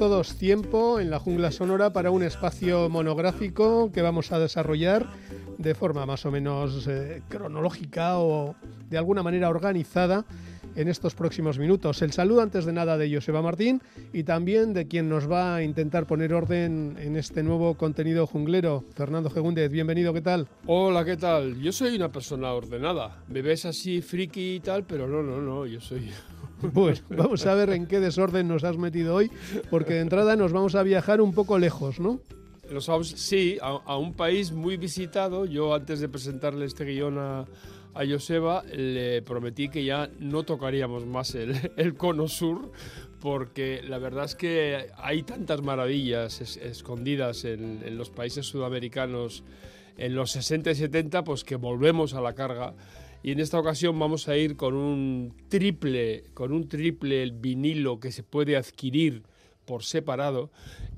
[0.00, 0.34] todos.
[0.36, 5.06] Tiempo en la jungla sonora para un espacio monográfico que vamos a desarrollar
[5.58, 8.56] de forma más o menos eh, cronológica o
[8.88, 10.24] de alguna manera organizada
[10.74, 12.00] en estos próximos minutos.
[12.00, 13.82] El saludo antes de nada de Joseba Martín
[14.14, 18.86] y también de quien nos va a intentar poner orden en este nuevo contenido junglero,
[18.94, 19.70] Fernando Gegúndez.
[19.70, 20.48] Bienvenido, ¿qué tal?
[20.64, 21.60] Hola, ¿qué tal?
[21.60, 23.22] Yo soy una persona ordenada.
[23.28, 26.08] Me ves así friki y tal, pero no, no, no, yo soy...
[26.74, 29.30] Pues vamos a ver en qué desorden nos has metido hoy,
[29.70, 32.20] porque de entrada nos vamos a viajar un poco lejos, ¿no?
[32.86, 35.44] Vamos, sí, a, un país muy visitado.
[35.44, 37.40] Yo antes de presentarle este guion a,
[37.94, 42.70] a Joseba le prometí que ya no tocaríamos más el, el cono sur
[43.20, 49.42] porque la verdad es que hay tantas maravillas es, escondidas en, en, los países sudamericanos
[49.98, 52.74] en los 60 y 70 pues que volvemos a la carga
[53.22, 58.12] y en esta ocasión vamos a ir con un triple con un triple vinilo que
[58.12, 59.22] se puede adquirir
[59.66, 60.50] por separado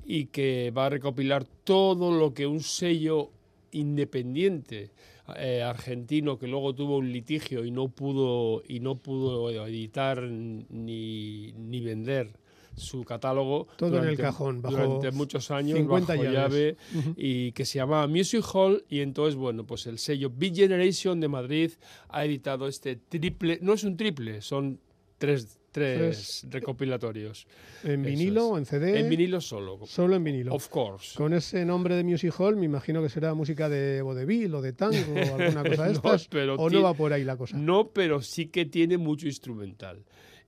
[0.05, 3.31] y que va a recopilar todo lo que un sello
[3.71, 4.91] independiente
[5.37, 11.53] eh, argentino que luego tuvo un litigio y no pudo y no pudo editar ni,
[11.53, 12.31] ni vender
[12.75, 16.97] su catálogo todo durante, en el cajón bajo durante muchos años 50 bajo llave uh
[16.97, 17.13] -huh.
[17.17, 21.27] y que se llamaba Music Hall y entonces bueno pues el sello Big Generation de
[21.27, 21.71] Madrid
[22.09, 24.79] ha editado este triple no es un triple son
[25.17, 27.47] tres tres recopilatorios.
[27.83, 28.99] ¿En vinilo o en CD?
[28.99, 29.79] En vinilo solo.
[29.85, 30.53] Solo en vinilo.
[30.53, 31.17] Of course.
[31.17, 34.71] Con ese nombre de Music Hall, me imagino que será música de vodevil o de
[34.71, 36.23] tango o alguna cosa de estas.
[36.23, 37.57] no, pero ¿O no va por ahí la cosa?
[37.57, 40.05] No, pero sí que tiene mucho instrumental.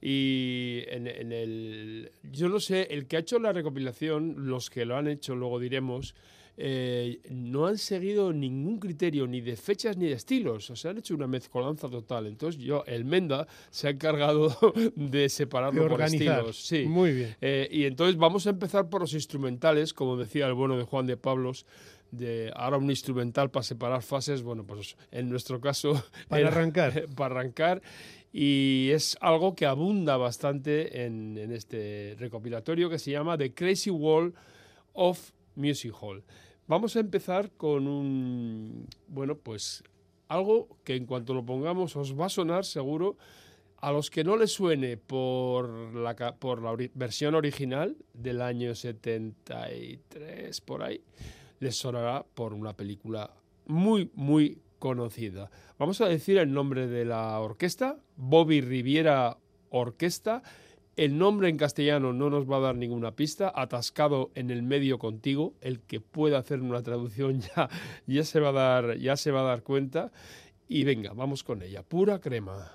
[0.08, 2.12] Y en, en, el.
[2.32, 5.60] Yo no sé, el que ha hecho la recopilación, los que lo han hecho, luego
[5.60, 6.14] diremos.
[6.58, 11.00] Eh, no han seguido ningún criterio ni de fechas ni de estilos, o sea, han
[11.00, 12.28] hecho una mezcolanza total.
[12.28, 14.56] Entonces, yo, el Menda se ha encargado
[14.96, 16.64] de separarlo de por estilos.
[16.64, 16.86] Sí.
[16.86, 17.36] Muy bien.
[17.42, 21.08] Eh, y entonces vamos a empezar por los instrumentales, como decía el bueno de Juan
[21.08, 21.66] de Pablos.
[22.12, 26.06] De ahora un instrumental para separar fases, bueno, pues en nuestro caso.
[26.30, 27.06] Para era, arrancar.
[27.16, 27.82] Para arrancar.
[28.38, 34.34] Y es algo que abunda bastante en, este recopilatorio que se llama The Crazy Wall
[34.92, 36.22] of Music Hall.
[36.68, 39.86] Vamos a empezar con un, bueno, pues
[40.28, 43.16] algo que en cuanto lo pongamos os va a sonar seguro.
[43.78, 50.60] A los que no les suene por la, por la versión original del año 73,
[50.60, 51.00] por ahí,
[51.62, 53.32] les sonará por una película
[53.66, 55.50] muy, muy conocida.
[55.78, 59.38] Vamos a decir el nombre de la orquesta, Bobby Riviera
[59.70, 60.44] Orquesta,
[60.96, 63.52] el nombre en castellano no nos va a dar ninguna pista.
[63.54, 65.54] Atascado en el medio contigo.
[65.60, 67.70] El que pueda hacer una traducción ya,
[68.08, 70.14] ya, se, va a dar, ya se va a dar cuenta.
[70.70, 71.84] Y venga, vamos con ella.
[71.84, 72.72] Pura crema.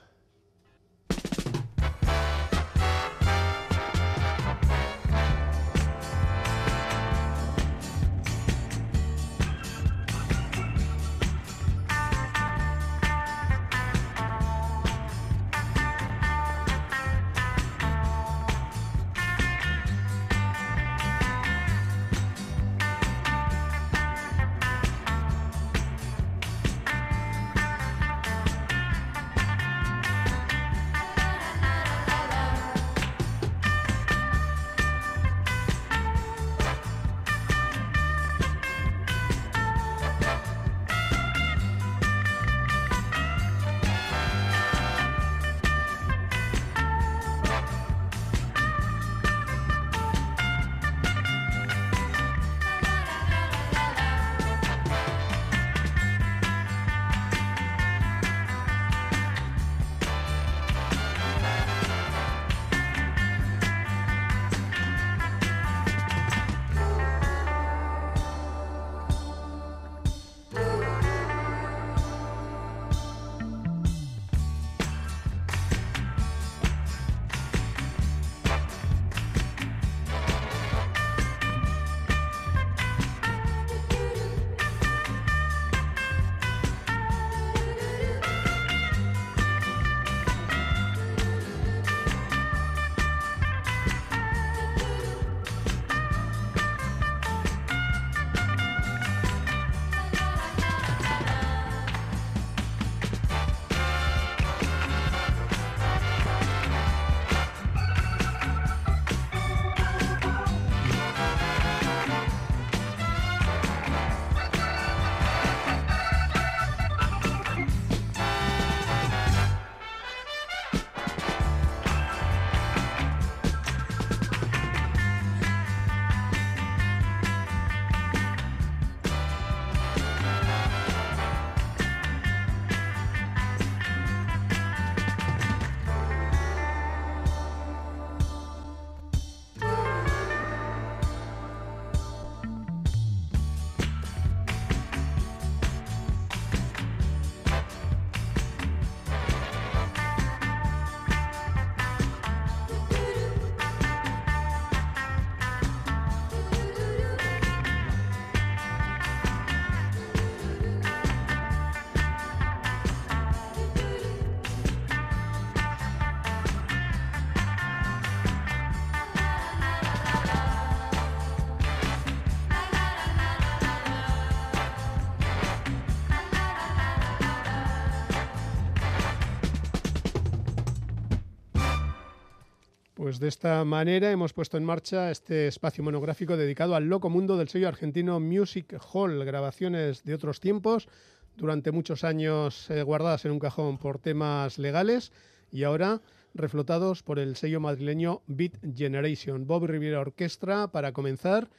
[183.21, 187.51] De esta manera hemos puesto en marcha este espacio monográfico dedicado al loco mundo del
[187.51, 190.89] sello argentino Music Hall, grabaciones de otros tiempos,
[191.37, 195.13] durante muchos años eh, guardadas en un cajón por temas legales
[195.53, 196.01] y ahora
[196.33, 199.47] reflotados por el sello madrileño Beat Generation.
[199.47, 201.51] Bob Riviera Orquestra para comenzar.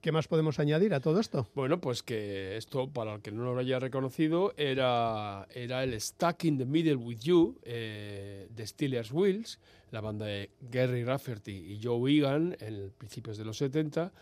[0.00, 1.48] ¿Qué más podemos añadir a todo esto?
[1.56, 6.44] Bueno, pues que esto, para el que no lo haya reconocido, era, era el Stuck
[6.44, 9.58] in the Middle with You eh, de Steelers Wheels,
[9.90, 14.12] la banda de Gary Rafferty y Joe Egan en principios de los 70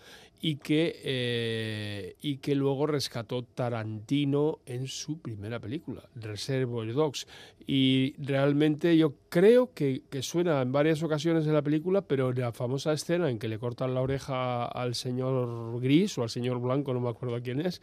[0.40, 7.26] y que, eh, y que luego rescató Tarantino en su primera película, Reservoir Dogs.
[7.66, 12.52] Y realmente yo creo que, que, suena en varias ocasiones en la película, pero la
[12.52, 16.94] famosa escena en que le cortan la oreja al señor gris o al señor blanco,
[16.94, 17.82] no me acuerdo quién es,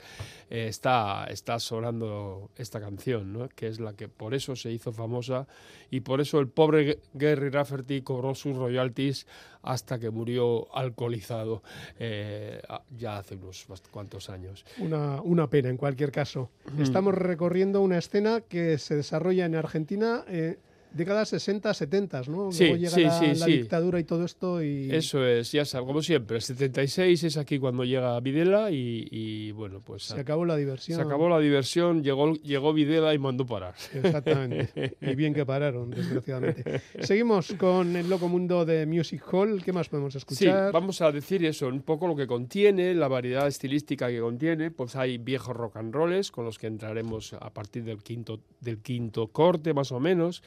[0.50, 3.50] eh, está, está sonando esta canción, ¿no?
[3.50, 5.46] que es la que por eso se hizo famosa
[5.92, 9.28] y por eso el pobre Gary Rafferty cobró sus royalties
[9.62, 11.62] hasta que murió alcoholizado.
[12.00, 12.64] Eh,
[12.98, 14.66] ya hace unos cuantos años.
[14.80, 16.50] Una, una pena, en cualquier caso.
[16.80, 20.26] Estamos recorriendo una escena que se desarrolla en Argentina.
[20.28, 20.58] Eh,
[20.94, 22.52] décadas 60, 70, ¿no?
[22.52, 23.52] Sí, Luego llega sí, la, sí, la sí.
[23.58, 24.90] dictadura y todo esto y...
[24.92, 29.52] Eso es, ya sabes, como siempre, el 76 es aquí cuando llega Videla y, y
[29.52, 30.04] bueno, pues...
[30.04, 31.00] Se acabó la diversión.
[31.00, 33.76] Se acabó la diversión, llegó, llegó Videla y mandó parar.
[33.94, 34.98] Exactamente.
[35.02, 36.82] y bien que pararon, desgraciadamente.
[37.00, 39.62] Seguimos con el loco mundo de Music Hall.
[39.64, 40.72] ¿Qué más podemos Sí, escuchar?
[40.72, 44.96] vamos a decir eso, un poco lo que contiene, la variedad estilística que contiene, pues
[44.96, 49.28] hay viejos rock and rolls con los que entraremos a partir del quinto, del quinto
[49.28, 50.44] corte más o menos.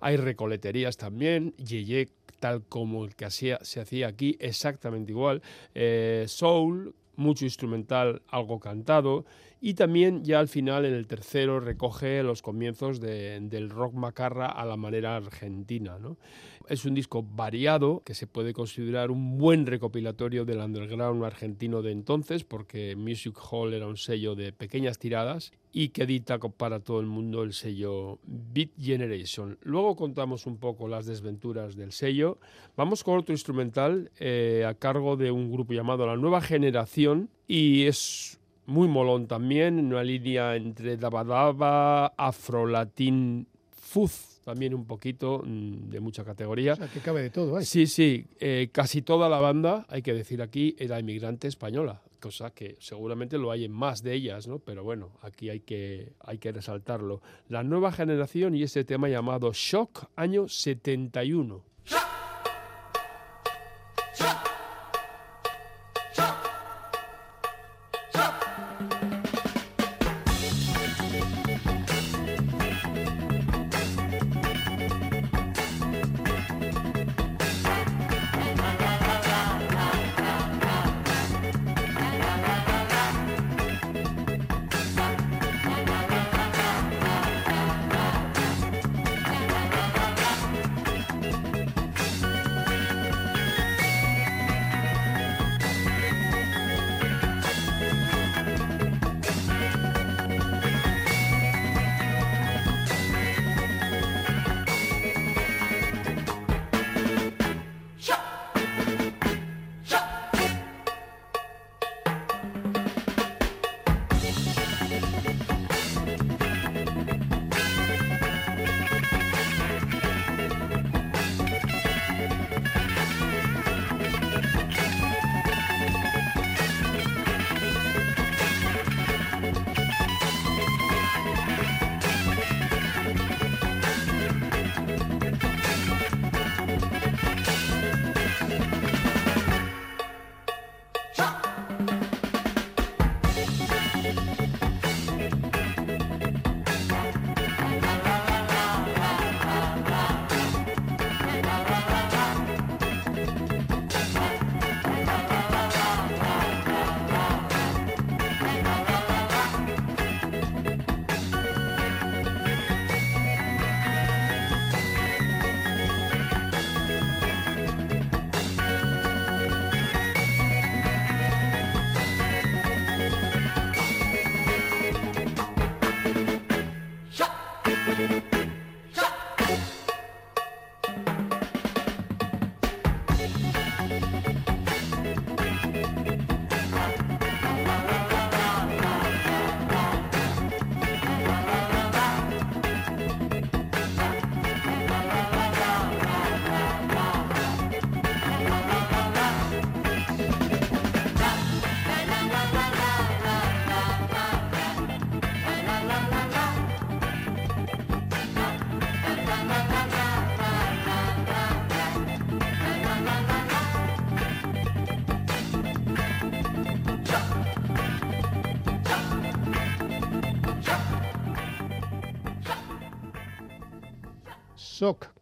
[0.00, 2.08] Hay recoleterías también, yeye
[2.40, 5.42] tal como el que hacía, se hacía aquí, exactamente igual.
[5.74, 9.24] Eh, soul, mucho instrumental, algo cantado.
[9.60, 14.48] Y también ya al final, en el tercero, recoge los comienzos de- del rock macarra
[14.48, 15.98] a la manera argentina.
[15.98, 16.18] ¿no?
[16.68, 21.92] Es un disco variado que se puede considerar un buen recopilatorio del underground argentino de
[21.92, 27.00] entonces, porque Music Hall era un sello de pequeñas tiradas y que edita para todo
[27.00, 29.58] el mundo el sello Beat Generation.
[29.62, 32.38] Luego contamos un poco las desventuras del sello.
[32.76, 37.82] Vamos con otro instrumental eh, a cargo de un grupo llamado La Nueva Generación y
[37.82, 43.46] es muy molón también, una línea entre Dabadaba, Afrolatín,
[43.94, 46.72] Fuzz, también un poquito mm, de mucha categoría.
[46.72, 47.60] O sea, que cabe de todo.
[47.60, 52.50] Sí, sí, eh, casi toda la banda, hay que decir aquí, era inmigrante española, cosa
[52.50, 54.58] que seguramente lo hay en más de ellas, ¿no?
[54.58, 57.22] Pero bueno, aquí hay que, hay que resaltarlo.
[57.48, 61.62] La nueva generación y ese tema llamado Shock, año 71.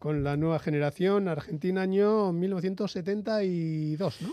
[0.02, 4.32] Con la nueva generación Argentina año 1972, ¿no?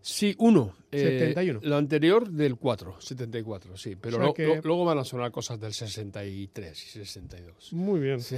[0.00, 0.74] Sí, uno.
[0.92, 1.60] Eh, 71.
[1.64, 3.96] Lo anterior del 4, 74, sí.
[4.00, 7.72] Pero O sea lo- que- lo- luego van a sonar cosas del 63 y 62.
[7.72, 8.20] Muy bien.
[8.20, 8.36] Sí.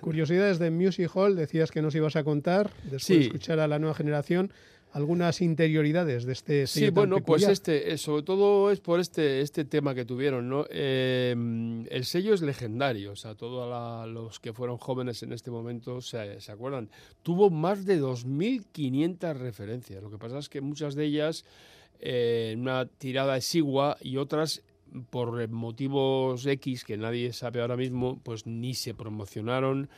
[0.00, 3.20] Curiosidades de Music Hall, decías que nos ibas a contar, después de Sí.
[3.26, 4.50] escuchar a la nueva generación,
[4.92, 7.52] algunas interioridades de este Sí, sello tan bueno, pues peculiar.
[7.52, 10.64] este, eh, sobre todo es por este, este tema que tuvieron, ¿no?
[10.70, 11.34] Eh,
[11.90, 16.40] el sello es legendario, o sea, todos los que fueron jóvenes en este momento se,
[16.40, 16.88] se acuerdan.
[17.22, 21.44] Tuvo más de 2.500 referencias, lo que pasa es que muchas de ellas
[22.00, 24.62] eh, en una tirada exigua y otras
[25.10, 29.90] por motivos X que nadie sabe ahora mismo, pues ni se promocionaron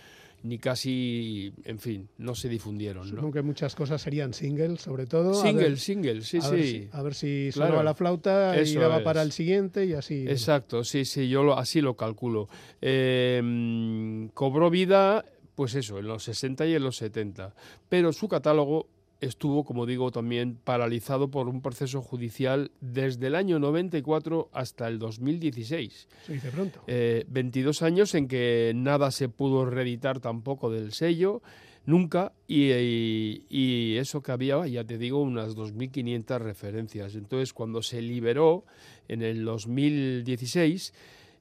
[0.42, 3.10] ni casi, en fin, no se difundieron, ¿no?
[3.10, 5.32] Supongo que muchas cosas serían singles, sobre todo.
[5.32, 6.50] a Single, ver- single, sí, a sí.
[6.54, 7.68] ver si, a ver si Claro.
[7.70, 9.02] sonaba la flauta y daba es.
[9.02, 10.24] para el siguiente y así.
[10.28, 12.48] Exacto, sí, sí, yo lo- así lo calculo.
[12.80, 17.54] Eh, cobró vida, pues eso, en los 60 y en los 70,
[17.88, 18.86] pero su catálogo
[19.20, 24.98] estuvo, como digo, también paralizado por un proceso judicial desde el año 94 hasta el
[24.98, 26.08] 2016.
[26.26, 26.82] Se dice pronto.
[26.86, 31.42] Eh, 22 años en que nada se pudo reeditar tampoco del sello,
[31.84, 37.14] nunca, y, y- y eso que había, ya te digo, unas 2.500 referencias.
[37.14, 38.64] Entonces, cuando se liberó
[39.08, 40.92] en el 2016,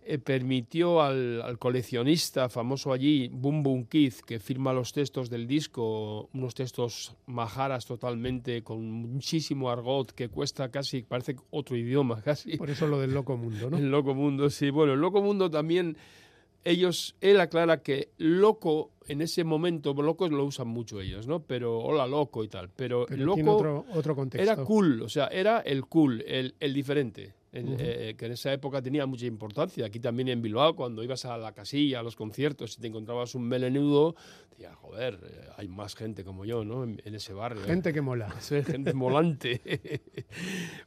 [0.09, 5.47] eh, permitió al, al coleccionista famoso allí, Boom Boom Kid, que firma los textos del
[5.47, 12.55] disco, unos textos majaras totalmente, con muchísimo argot, que cuesta casi, parece otro idioma casi.
[12.55, 13.77] Por eso lo del loco mundo, ¿no?
[13.87, 14.69] El Loco Mundo, sí.
[14.69, 15.97] Bueno, el Loco Mundo también,
[16.63, 21.41] ellos, él aclara que loco, en ese momento, locos lo usan mucho ellos, ¿no?
[21.43, 22.69] Pero, hola, loco y tal.
[22.75, 24.43] Pero, Pero loco tiene otro, otro contexto.
[24.51, 27.33] era cool, o sea, era el cool, el, el diferente.
[27.53, 27.75] Ujú.
[27.79, 29.85] eh, que en esa época tenía mucha importancia.
[29.85, 33.33] Aquí también en Bilbao, cuando ibas a la casilla, a los conciertos, y te encontrabas
[33.33, 34.15] un melenudo,
[34.51, 36.83] decías, joder, eh, hay más gente como yo, ¿no?
[36.83, 37.63] En, en ese barrio.
[37.63, 37.65] ¿eh?
[37.65, 38.29] Gente que mola.
[38.41, 39.61] Soy gente molante.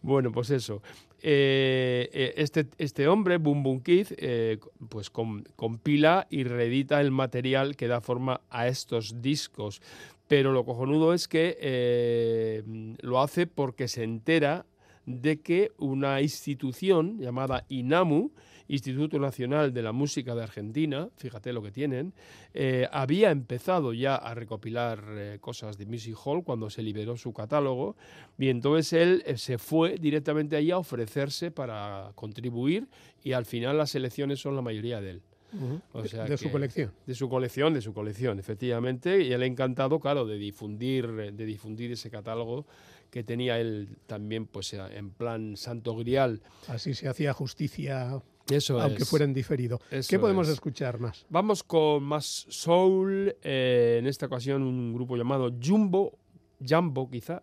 [0.03, 0.83] bueno, pues eso.
[1.23, 4.59] Eh, eh, este, este hombre, Boom Boom Kid, eh,
[4.89, 8.01] pues com- compila y reedita el material que da
[8.49, 9.81] a estos discos.
[10.29, 12.63] Pero lo cojonudo es que eh,
[13.01, 14.65] lo hace porque se entera
[15.07, 18.31] de que una institución llamada INAMU,
[18.69, 22.15] Instituto Nacional de la Música de Argentina, fíjate lo que tienen,
[22.55, 27.33] eh, había empezado ya a recopilar eh, cosas de Music Hall cuando se liberó su
[27.33, 27.97] catálogo
[28.39, 32.87] y entonces él se fue directamente allí a ofrecerse para contribuir
[33.25, 35.23] y al final las selecciones son la mayoría de él.
[35.53, 35.81] Ujú.
[35.93, 36.93] O sea de su que- colección.
[37.07, 41.93] De su colección, de su colección, efectivamente, y él encantado, claro, de difundir, de difundir
[41.93, 42.67] ese catálogo
[43.11, 46.41] que tenía él también, pues, eh, en plan santo grial.
[46.69, 49.09] Así se hacía justicia, Eso aunque es.
[49.09, 49.81] fuera en diferido.
[49.91, 50.55] Eso ¿Qué podemos es.
[50.55, 51.27] escuchar más?
[51.29, 56.17] Vamos con más soul, eh, en esta ocasión un grupo llamado Jumbo,
[56.65, 57.43] Jumbo quizá,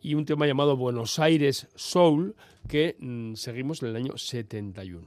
[0.00, 2.34] y un tema llamado Buenos Aires Soul,
[2.66, 5.06] que mm, seguimos en el año 71.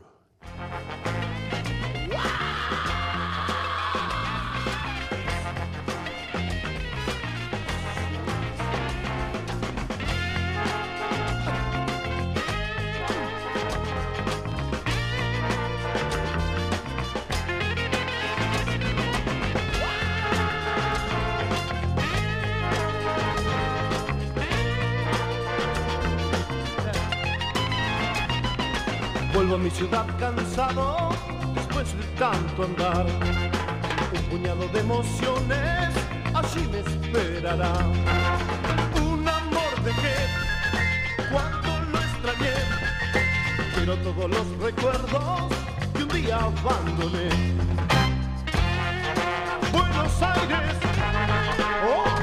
[29.58, 31.10] Mi ciudad cansado
[31.56, 33.06] después de tanto andar.
[34.14, 35.90] Un puñado de emociones
[36.34, 37.74] allí me esperará.
[39.02, 40.16] Un amor de que
[41.32, 42.54] cuánto lo extrañé.
[43.76, 45.42] Pero todos los recuerdos
[45.94, 47.30] que un día abandoné.
[49.72, 50.78] Buenos Aires,
[51.88, 52.17] oh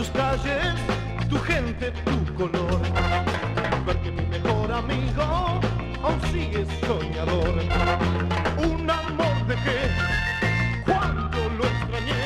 [0.00, 0.80] tus calles,
[1.28, 2.80] tu gente, tu color.
[3.84, 5.22] Ver que mi mejor amigo
[6.02, 7.54] aún sigue soñador.
[8.64, 9.78] Un amor de que
[10.86, 12.22] cuánto lo extrañé.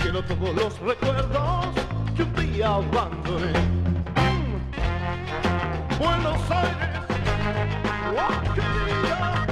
[0.00, 1.66] Quiero todos los recuerdos
[2.14, 3.52] que un día abandoné.
[5.98, 7.04] Buenos Aires,
[8.22, 9.46] oh querida,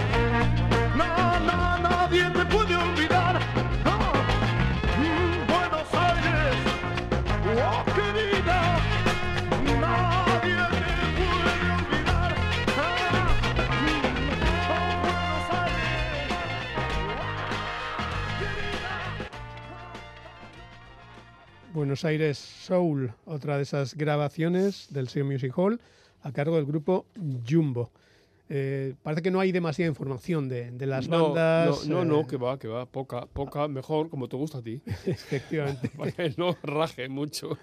[0.96, 2.41] no, no, nadie te
[21.82, 25.80] Buenos Aires Soul, otra de esas grabaciones del Sea Music Hall
[26.22, 27.06] a cargo del grupo
[27.44, 27.90] Jumbo.
[28.48, 31.84] Eh, parece que no hay demasiada información de, de las No, bandas.
[31.88, 32.86] No, no, no, eh, que va, que va.
[32.86, 34.80] Poca, poca, mejor, como te gusta a ti.
[35.06, 35.88] Efectivamente.
[35.98, 37.58] Para que no raje mucho.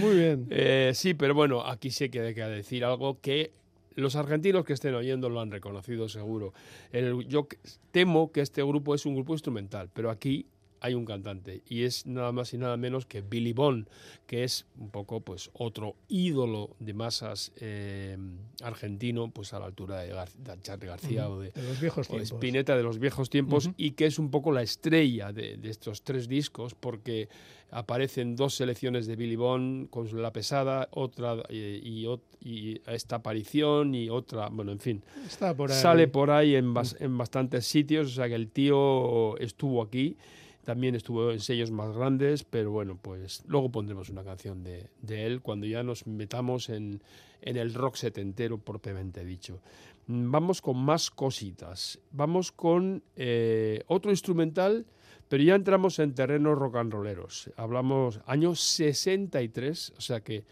[0.00, 0.48] Muy bien.
[0.50, 3.52] Eh, sí, pero bueno, aquí sí que hay que decir algo que
[3.94, 6.52] los argentinos que estén oyendo lo han reconocido seguro.
[6.90, 7.46] El- yo
[7.92, 10.44] temo que este grupo es un grupo instrumental, pero aquí
[10.80, 13.86] hay un cantante y es nada más y nada menos que Billy Bond,
[14.26, 18.16] que es un poco pues otro ídolo de masas eh,
[18.62, 22.10] argentino, pues a la altura de, Gar- de García o de, De los viejos o
[22.12, 22.28] tiempos.
[22.30, 23.74] Spinetta de los viejos tiempos Ujú.
[23.76, 27.28] y que es un poco la estrella de, de estos tres discos porque
[27.72, 32.04] aparecen dos selecciones de Billy Bond con la pesada, otra eh, y,
[32.40, 35.80] y esta aparición y otra, bueno, en fin, Está por ahí.
[35.80, 40.16] sale por ahí en, bas- en bastantes sitios, o sea que el tío estuvo aquí.
[40.64, 45.26] También estuvo en sellos más grandes, pero bueno, pues luego pondremos una canción de, de
[45.26, 47.02] él cuando ya nos metamos en,
[47.40, 49.60] en el rock setentero, propiamente dicho.
[50.06, 51.98] Vamos con más cositas.
[52.10, 54.84] Vamos con eh, otro instrumental,
[55.28, 57.50] pero ya entramos en terrenos rock and rolleros.
[57.56, 60.44] Hablamos año 63, o sea que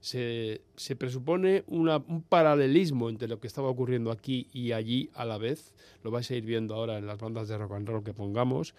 [0.00, 5.24] se, se presupone una- un paralelismo entre lo que estaba ocurriendo aquí y allí a
[5.24, 5.72] la vez.
[6.02, 8.74] Lo vais a ir viendo ahora en las bandas de rock and roll que pongamos.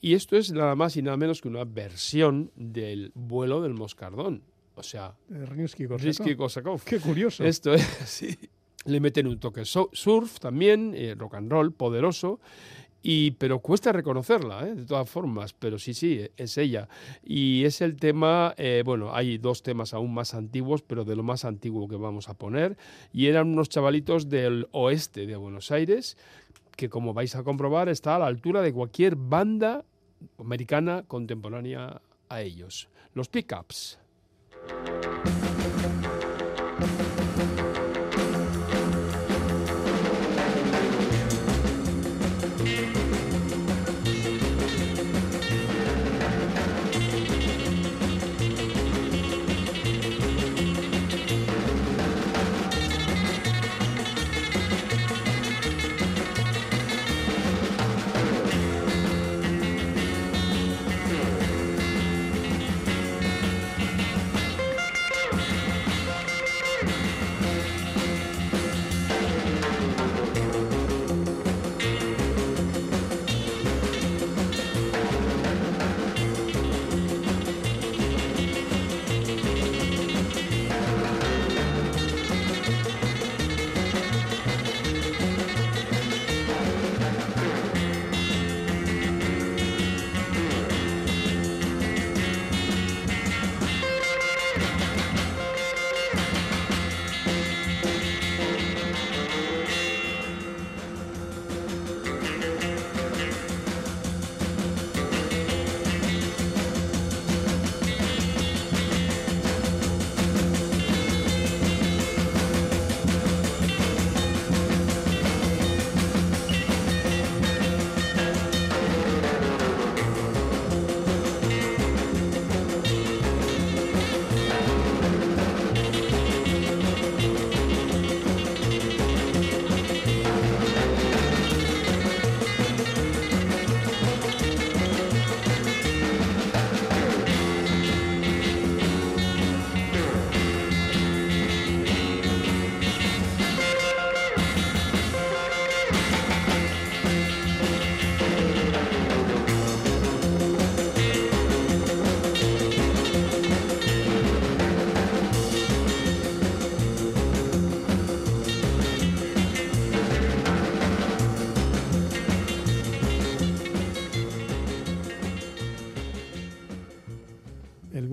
[0.00, 4.42] Y esto es nada más y nada menos que una versión del vuelo del moscardón.
[4.74, 5.14] O sea.
[5.30, 6.82] Rimsky-Korsakov.
[6.84, 7.44] Qué curioso.
[7.44, 8.36] Esto es así.
[8.84, 12.38] Le meten un toque surf también, eh, rock and roll, poderoso.
[13.08, 14.74] Y, pero cuesta reconocerla, ¿eh?
[14.74, 16.88] de todas formas, pero sí, sí, es ella.
[17.22, 21.22] Y es el tema, eh, bueno, hay dos temas aún más antiguos, pero de lo
[21.22, 22.76] más antiguo que vamos a poner.
[23.12, 26.16] Y eran unos chavalitos del oeste de Buenos Aires,
[26.76, 29.84] que como vais a comprobar está a la altura de cualquier banda
[30.38, 32.88] americana contemporánea a ellos.
[33.14, 33.98] Los pickups.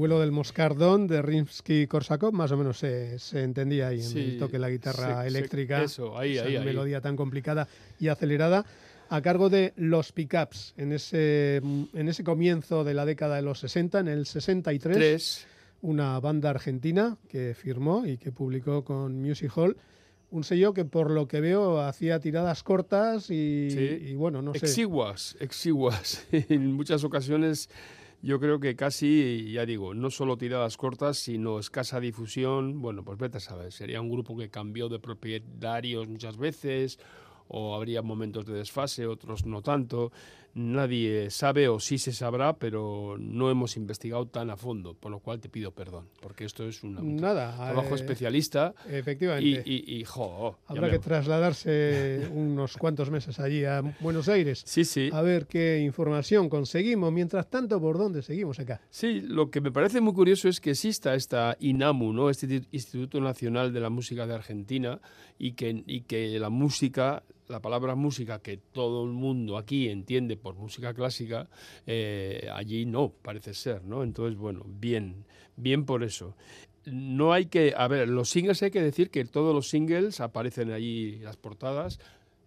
[0.04, 4.38] Vuelo del moscardón de Rimsky-Korsakov más o menos se, se entendía ahí en Sí, el
[4.38, 5.82] toque de la guitarra se- eléctrica.
[5.82, 6.66] eso, ahí, esa ahí, ahí.
[6.66, 7.70] melodía tan complicada
[8.02, 8.66] y acelerada
[9.10, 11.58] a cargo de los pickups en ese,
[11.94, 15.48] en ese comienzo de la década de los 60, en el 63, Tres.
[15.82, 19.78] una banda argentina que firmó y que publicó con Music Hall
[20.32, 24.10] un sello que por lo que veo hacía tiradas cortas y, Sí.
[24.10, 24.66] y bueno, no sé.
[24.66, 26.26] Exiguas, exiguas.
[26.34, 27.70] en muchas ocasiones
[28.24, 32.82] yo creo que casi, ya digo, no solo tiradas cortas, sino escasa difusión.
[32.82, 37.00] Bueno, pues vete a saber, sería un grupo que cambió de propietarios muchas veces
[37.50, 40.14] o habría momentos de desfase, otros no tanto.
[40.56, 45.20] Nadie sabe o sí se sabrá, pero no hemos investigado tan a fondo, por lo
[45.20, 49.64] cual te pido perdón, porque esto es una, un Nada, trabajo eh, especialista Efectivamente.
[49.66, 54.86] y, y, y, jo, Habrá que trasladarse unos cuantos meses allí a Buenos Aires Sí,
[54.86, 55.10] sí.
[55.12, 57.12] a ver qué información conseguimos.
[57.12, 58.82] Mientras tanto, ¿por dónde seguimos acá?
[58.90, 62.30] Sí, lo que me parece muy curioso es que exista esta INAMU, ¿no?
[62.30, 65.00] este Ti- Instituto Nacional de la Música de Argentina,
[65.40, 70.38] y que, y que la música, la palabra música que todo el mundo aquí entiende
[70.38, 71.50] por música clásica,
[71.86, 74.04] eh, allí no, parece ser, ¿no?
[74.04, 75.26] Entonces, bueno, bien,
[75.56, 76.36] bien por eso.
[76.86, 80.72] No hay que, a ver, los singles hay que decir que todos los singles aparecen
[80.72, 82.00] allí las portadas.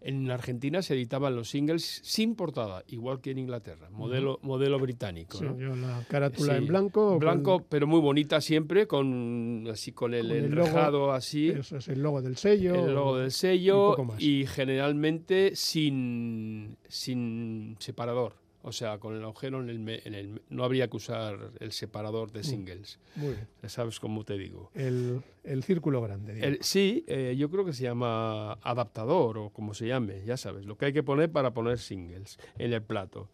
[0.09, 5.37] En Argentina se editaban los singles sin portada, igual que en Inglaterra, modelo, modelo británico.
[5.37, 5.59] Sí, ¿no?
[5.59, 7.09] yo la carátula Sí, en blanco.
[7.11, 11.49] con- Blanco, pero muy bonita siempre, con así con el Con el logo, enrejado así,
[11.49, 12.75] Eso es el logo del sello.
[12.87, 18.35] el logo del sello y generalmente sin, sin separador.
[18.69, 20.43] O sea, con el agujero en el, me- en el...
[20.49, 22.33] No habría que usar el separador Mm.
[22.33, 22.99] de singles.
[23.15, 23.47] Muy bien.
[23.63, 24.71] Ya sabes cómo te digo.
[24.75, 26.33] El, el círculo grande.
[26.33, 26.67] El- digamos.
[26.67, 30.77] sí, eh, yo creo que se llama adaptador o como se llame, ya sabes, lo
[30.77, 33.29] que hay que poner para poner singles en el plato.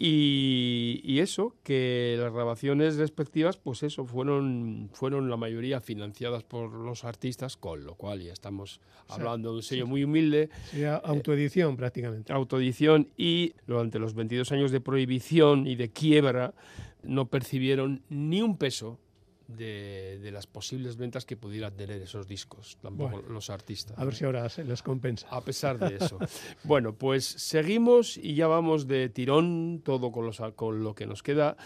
[0.00, 6.72] Y, y eso, que las grabaciones respectivas, pues eso, fueron, fueron la mayoría financiadas por
[6.72, 10.94] los artistas, con lo cual ya estamos sea, hablando de un sello muy humilde, Sería
[10.96, 12.32] autoedición prácticamente.
[12.32, 16.54] autoedición, y durante los 22 años de prohibición y de quiebra,
[17.02, 19.00] no percibieron ni un peso
[19.48, 23.98] de, de las posibles ventas que pudieran tener esos discos, tampoco Bueno, los artistas.
[23.98, 24.18] A ver ¿no?
[24.18, 25.26] si ahora se les compensa.
[25.30, 26.18] A pesar de eso.
[26.64, 31.22] bueno, pues seguimos y ya vamos de tirón todo con, los, con lo que nos
[31.22, 31.56] queda.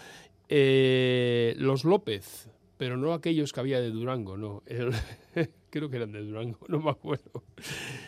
[0.49, 4.63] Eh, los López, pero no aquellos que había de Durango, no.
[4.65, 4.91] El-
[5.69, 7.43] creo que eran de Durango, no me acuerdo.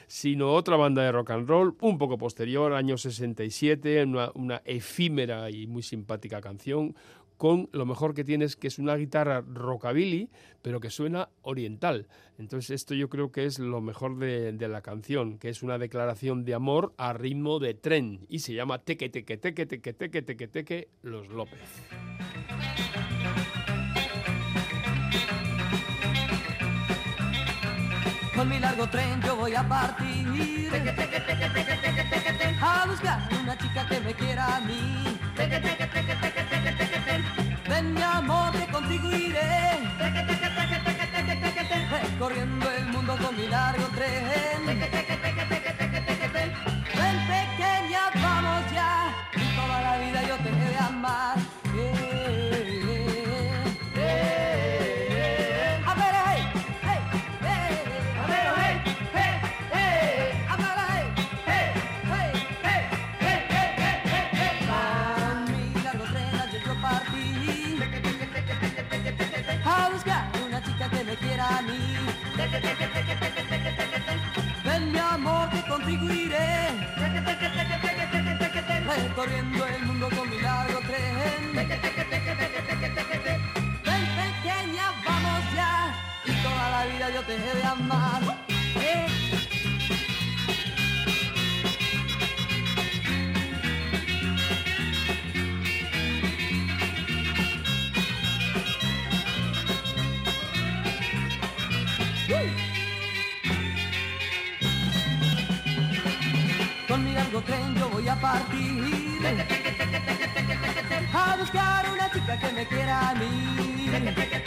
[0.07, 5.49] Sino otra banda de rock and roll, un poco posterior, año 67, una, una efímera
[5.49, 6.95] y muy simpática canción
[7.37, 10.29] con lo mejor que tienes, que es una guitarra rockabilly,
[10.61, 12.07] pero que suena oriental.
[12.37, 15.77] Entonces esto yo creo que es lo mejor de, de la canción, que es una
[15.77, 20.21] declaración de amor a ritmo de tren y se llama Teque, Teque, Teque, Teque, Teque,
[20.21, 21.59] Teque, Teque, Los López.
[28.35, 30.25] Con mi largo tren yo voy a partir
[32.61, 35.17] A buscar una chica que me quiera a mí
[37.75, 39.79] Ven mi amor que contigo iré.
[41.91, 42.64] Recorriendo
[74.63, 76.69] Ven mi amor que contigo iré
[78.85, 81.55] recorriendo el mundo con mi largo tren.
[83.83, 88.21] Ven pequeña, vamos ya y toda la vida yo te he de amar.
[88.49, 89.44] Eh.
[111.37, 114.44] Buscar una chica que me quiera a mí.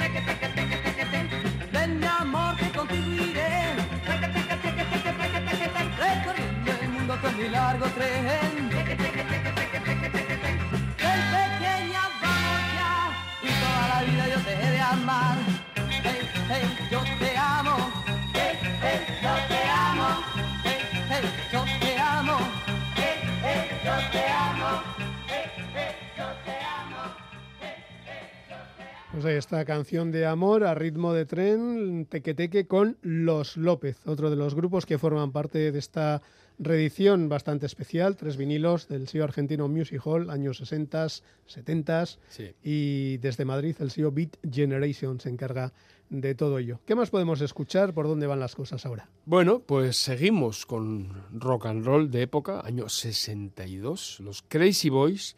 [29.18, 33.98] Pues ahí está, canción de amor a ritmo de tren, teque teque con Los López,
[34.06, 36.22] otro de los grupos que forman parte de esta
[36.60, 41.08] reedición bastante especial, tres vinilos del sello argentino Music Hall, años 60,
[41.46, 42.52] 70 Sí.
[42.62, 45.72] y desde Madrid el sello Beat Generation se encarga
[46.10, 46.78] de todo ello.
[46.86, 47.94] ¿Qué más podemos escuchar?
[47.94, 49.10] ¿Por dónde van las cosas ahora?
[49.24, 55.34] Bueno, pues seguimos con rock and roll de época, año 62, los Crazy Boys,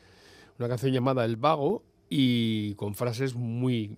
[0.59, 3.97] una canción llamada El Vago y con frases muy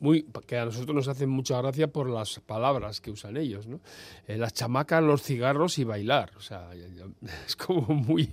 [0.00, 3.80] muy, que a nosotros nos hacen mucha gracia por las palabras que usan ellos, ¿no?
[4.26, 6.70] Eh, las chamacas, los cigarros y bailar, o sea,
[7.46, 8.32] es como muy...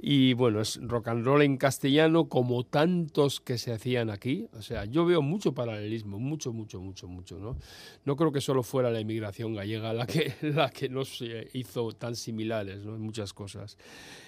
[0.00, 4.62] Y bueno, es rock and roll en castellano como tantos que se hacían aquí, o
[4.62, 7.56] sea, yo veo mucho paralelismo, mucho, mucho, mucho, mucho, ¿no?
[8.04, 11.92] No creo que solo fuera la inmigración gallega la que, la que nos eh, hizo
[11.92, 12.96] tan similares, ¿no?
[12.96, 13.78] En muchas cosas.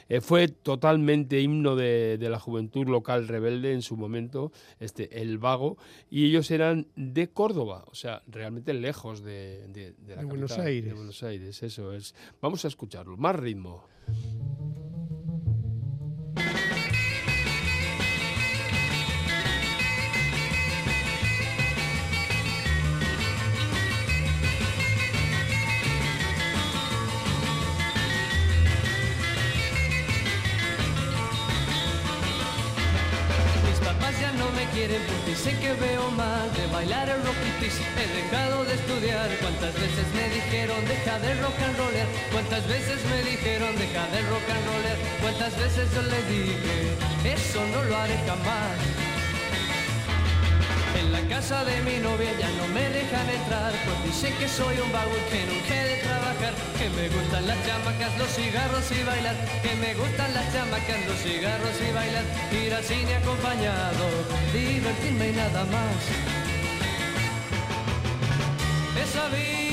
[0.08, 5.38] Eh, fue totalmente himno de, de la juventud local rebelde en su momento, este, el
[5.38, 5.76] vago,
[6.10, 10.94] y ellos eran de Córdoba, o sea, realmente lejos de, de- de la Buenos Aires.
[10.94, 12.14] Buenos Aires, eso es.
[12.40, 13.84] Vamos a escucharlo, más ritmo.
[34.88, 37.80] Quieren porque sé que veo mal de bailar el rock y twist.
[37.96, 39.28] He dejado de estudiar.
[39.40, 42.06] Cuántas veces me dijeron deja de rock and roller.
[42.32, 44.96] Cuántas veces me dijeron deja de rock and roller.
[45.20, 46.78] Cuántas veces yo les dije
[47.24, 49.07] eso no lo haré jamás.
[51.20, 54.92] La casa de mi novia ya no me dejan entrar Pues dicen que soy un
[54.92, 59.74] vago que nunca de trabajar Que me gustan las chamacas, los cigarros y bailar Que
[59.74, 64.04] me gustan las chamacas, los cigarros y bailar Ir al cine acompañado,
[64.52, 66.02] divertirme y nada más.
[69.02, 69.67] Esa vida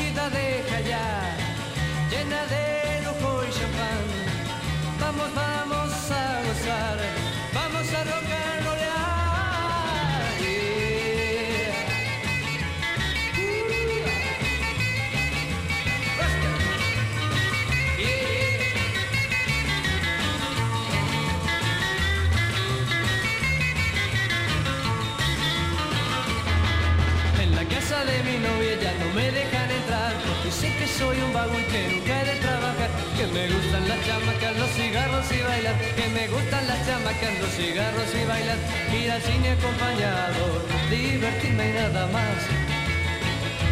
[31.05, 32.89] soy un vago y que nunca he de trabajar.
[33.17, 35.75] Que me gustan las chamacas, los cigarros y bailar.
[35.97, 38.57] Que me gustan las chamacas, los cigarros y bailar.
[38.99, 40.43] Ir al cine acompañado,
[40.89, 42.37] divertirme y nada más.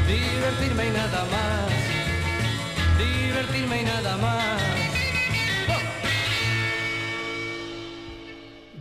[0.07, 1.71] Divertirme y nada más.
[3.01, 4.61] Divertirme y nada más.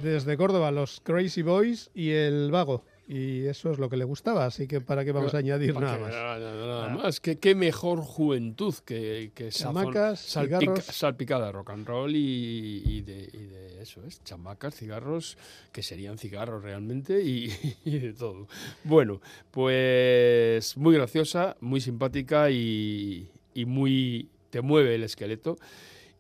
[0.02, 2.84] Desde Córdoba, los Crazy Boys y el Vago.
[3.14, 5.86] Y eso es lo que le gustaba, así que para qué vamos a añadir ¿Para
[5.86, 6.10] nada más.
[6.12, 7.20] Nada, nada, nada más.
[7.20, 10.82] ¿Qué, qué mejor juventud que, que Chamacas, cigarros.
[10.86, 15.36] salpicada de rock and roll y, y de, y de eso, es chamacas, cigarros,
[15.72, 17.52] que serían cigarros realmente y,
[17.84, 18.48] y de todo.
[18.82, 19.20] Bueno,
[19.50, 25.58] pues muy graciosa, muy simpática y, y muy te mueve el esqueleto.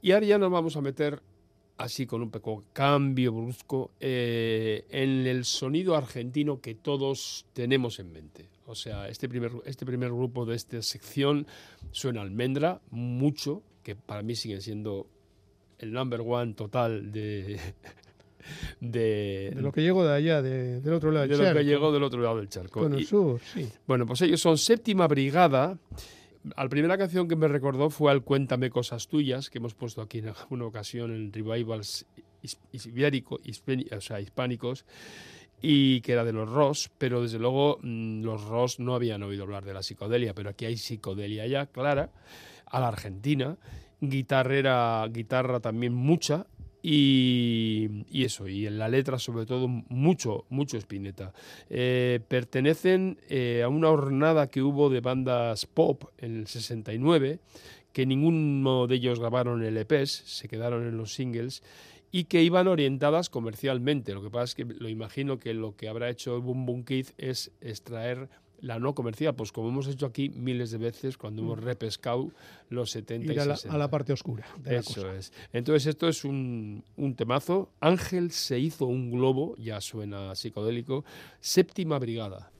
[0.02, 1.22] Y ahora ya nos vamos a meter
[1.82, 8.12] así con un pequeño cambio brusco eh, en el sonido argentino que todos tenemos en
[8.12, 8.48] mente.
[8.66, 11.46] O sea, este primer, este primer grupo de esta sección
[11.90, 15.06] suena almendra mucho, que para mí sigue siendo
[15.78, 17.58] el number one total de,
[18.80, 21.48] de, De lo que llegó de allá, de- del otro lado de del lo que
[21.54, 22.80] charco, llegó del otro lado del charco.
[22.80, 23.68] Con Y- el sur, sí.
[23.86, 25.78] bueno, pues ellos son Séptima Brigada.
[26.56, 30.18] La primera canción que me recordó fue al Cuéntame Cosas Tuyas, que hemos puesto aquí
[30.18, 32.04] en alguna ocasión en revivals
[32.72, 33.38] ibérico-
[33.96, 34.84] o sea, hispánicos,
[35.60, 39.44] y que era de los Ross, pero desde luego mm, los Ross no habían oído
[39.44, 42.10] hablar de la psicodelia, pero aquí hay psicodelia ya, clara,
[42.66, 43.56] a la Argentina,
[44.00, 46.46] guitarrera, guitarra también mucha,
[46.82, 51.32] y, eso, y en la letra sobre todo mucho, mucho Spinetta.
[51.70, 57.38] Eh, pertenecen eh, a una hornada que hubo de bandas pop en el 69,
[57.92, 61.62] que ninguno de ellos grabaron el EPs, se quedaron en los singles,
[62.10, 64.12] y que iban orientadas comercialmente.
[64.12, 67.06] Lo que pasa es que lo imagino que lo que habrá hecho Boom Boom Kid
[67.16, 68.28] es extraer
[68.62, 72.30] la no comercial, pues como hemos hecho aquí miles de veces cuando hemos repescado
[72.70, 73.74] los 70 Ir y a la, 60.
[73.74, 75.14] a la parte oscura de la Eso cosa.
[75.16, 75.32] es.
[75.52, 77.70] Entonces esto es un, un temazo.
[77.80, 81.04] Ángel se hizo un globo, ya suena psicodélico.
[81.40, 82.50] Séptima brigada.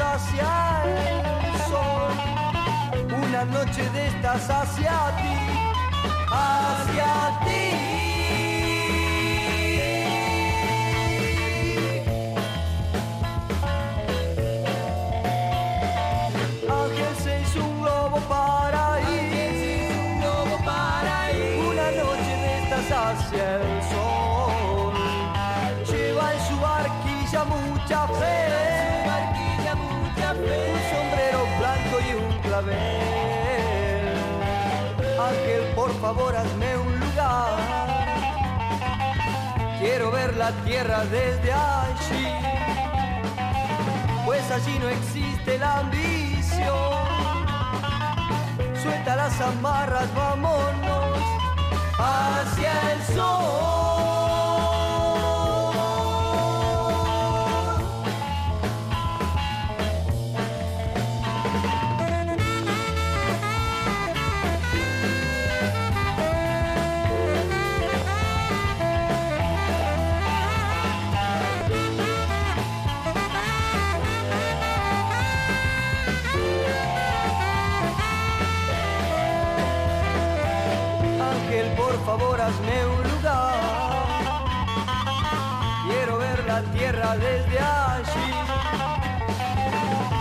[0.00, 2.12] Hacia el sol,
[3.24, 5.34] una noche de estas hacia ti.
[6.30, 8.21] hacia ti.
[32.64, 34.12] Clavel.
[35.20, 37.58] Ángel, por favor, hazme un lugar.
[39.78, 42.42] Quiero ver la tierra desde allí
[44.24, 46.68] pues allí no existe la ambición.
[48.82, 51.18] Suelta las amarras, vámonos
[51.98, 53.91] hacia el sol.
[82.42, 83.52] Hazme un lugar.
[85.86, 88.32] Quiero ver la tierra desde allí,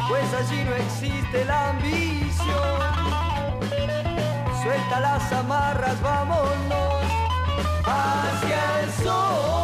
[0.07, 2.79] pues allí no existe la ambición.
[4.61, 7.03] Suelta las amarras, vámonos
[7.85, 9.60] hacia el sol.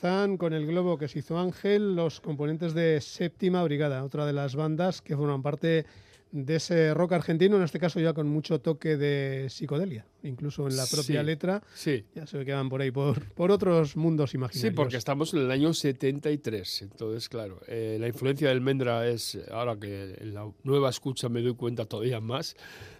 [0.00, 4.32] Están, con el globo que se hizo Ángel, los componentes de Séptima Brigada, otra de
[4.32, 5.84] las bandas que forman parte
[6.32, 10.76] de ese rock argentino, en este caso ya con mucho toque de psicodelia, incluso en
[10.78, 11.26] la propia Sí.
[11.26, 11.62] letra.
[11.74, 12.04] Sí.
[12.14, 14.74] Ya se ve que van por ahí, por, por otros mundos Sí, imaginarios.
[14.74, 19.76] porque estamos en el año 73, entonces claro, eh, la influencia del Mendra es, ahora
[19.78, 22.56] que en la nueva escucha me doy cuenta todavía más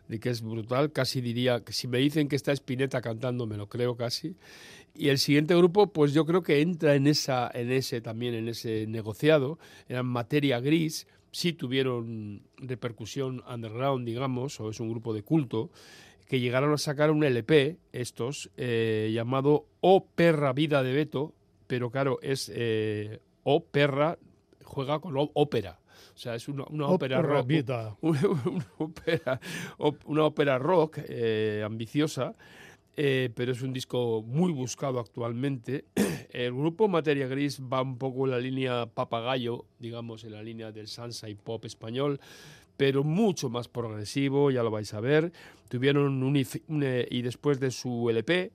[0.07, 3.57] de que es brutal, casi diría que si me dicen que está Spinetta cantando me
[3.57, 4.37] lo creo casi.
[4.95, 8.49] Y el siguiente grupo, pues yo creo que entra en esa, en ese también en
[8.49, 15.23] ese negociado, eran Materia Gris, sí tuvieron repercusión underground, digamos, o es un grupo de
[15.23, 15.71] culto,
[16.27, 21.35] que llegaron a sacar un LP, estos, eh, llamado O Perra Vida de Beto,
[21.67, 24.19] pero claro, es eh, O Perra,
[24.65, 25.79] juega con ópera.
[26.15, 27.47] O sea, es una, una ópera rock.
[27.47, 27.97] vida.
[28.01, 29.41] Una, una ópera,
[29.79, 32.35] op- una ópera rock eh, ambiciosa,
[33.03, 35.87] eh, pero es un disco muy buscado actualmente.
[36.33, 40.71] El grupo Materia Gris va un poco en la línea papagayo, digamos, en la línea
[40.71, 42.21] del salsa y pop español,
[42.77, 45.33] pero mucho más progresivo, ya lo vais a ver.
[45.71, 46.23] Tuvieron un,
[46.69, 48.53] un, eh, y después de su LP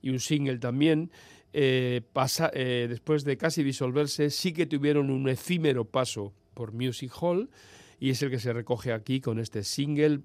[0.00, 1.10] y un single también,
[1.52, 7.50] eh, pasa- después de casi disolverse, sí que tuvieron un efímero paso por Music Hall
[7.98, 10.20] y es el que se recoge aquí con este single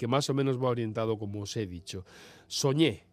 [0.00, 2.06] que más o menos va orientado como os he dicho.
[2.46, 3.04] Soñé.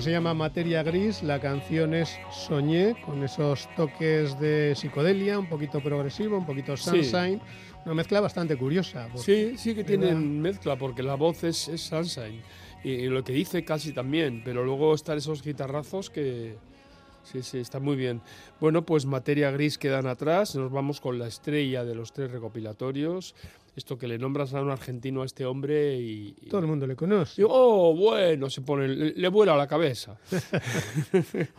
[0.00, 5.80] Se llama Materia Gris, la canción es Soñé, con esos toques de psicodelia, un poquito
[5.80, 6.90] progresivo, un poquito Sí.
[7.04, 7.40] sunshine,
[7.84, 9.08] una mezcla bastante curiosa.
[9.12, 10.06] porque- Sí, sí que ¿verdad?
[10.08, 12.40] tienen mezcla, porque la voz es, es Sunshine.
[12.84, 16.56] Y, y lo que dice casi también, pero luego están esos guitarrazos que...
[17.24, 18.22] Sí, sí, está muy bien.
[18.58, 23.34] Bueno, pues materia gris quedan atrás, nos vamos con la estrella de los tres recopilatorios.
[23.78, 26.34] Esto que le nombras a un argentino a este hombre y...
[26.42, 29.68] y- Todo el mundo le conoce, y, oh, bueno, se pone, le, le vuela la
[29.68, 30.18] cabeza.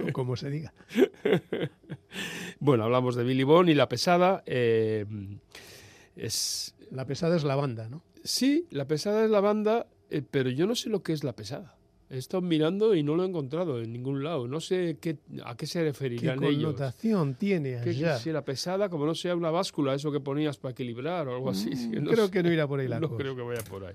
[0.08, 0.74] o como se diga.
[2.60, 4.44] Bueno, hablamos de Billy Bond y La Pesada.
[4.46, 5.06] eh,
[6.16, 8.04] es, La pesada es la banda, ¿no?
[8.24, 11.34] Sí, la pesada es la banda, eh, pero yo no sé lo que es la
[11.34, 11.78] pesada.
[12.12, 14.48] He estado mirando y no lo he encontrado en ningún lado.
[14.48, 16.74] No sé qué, a qué se ¿Qué referirán ellos.
[16.74, 18.18] connotación tiene Que allá?
[18.18, 21.52] si la pesada, como no sea una báscula, eso que ponías para equilibrar o algo
[21.52, 21.76] así.
[21.76, 22.32] sí, no creo sé.
[22.32, 23.22] que no irá por ahí la no cosa.
[23.22, 23.94] creo que vaya por ahí.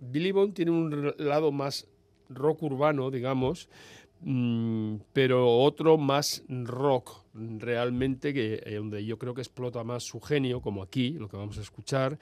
[0.00, 1.86] Billy Bond tiene un lado más
[2.30, 3.68] rock urbano, digamos,
[4.22, 10.20] mm, pero otro más rock realmente, que, eh, donde yo creo que explota más su
[10.20, 12.18] genio, como aquí, lo que vamos a escuchar.